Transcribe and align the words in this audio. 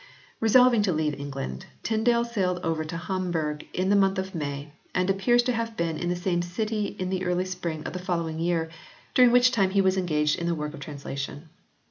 Resolving 0.39 0.81
to 0.81 0.91
leave 0.91 1.13
England 1.19 1.67
Tyndale 1.83 2.25
sailed 2.25 2.57
over 2.63 2.83
to 2.83 2.97
Hamburg 2.97 3.67
in 3.71 3.89
the 3.89 3.95
month 3.95 4.17
of 4.17 4.33
May, 4.33 4.69
and 4.95 5.11
appears 5.11 5.43
to 5.43 5.51
have 5.53 5.77
been 5.77 5.99
in 5.99 6.09
the 6.09 6.15
same 6.15 6.41
city 6.41 6.95
in 6.97 7.11
the 7.11 7.23
early 7.23 7.45
spring 7.45 7.83
of 7.85 7.93
the 7.93 7.99
following 7.99 8.39
year, 8.39 8.71
during 9.13 9.31
which 9.31 9.51
time 9.51 9.69
he 9.69 9.79
was 9.81 9.97
engaged 9.97 10.39
in 10.39 10.47
the 10.47 10.55
work 10.55 10.73
of 10.73 10.79
translation. 10.79 11.49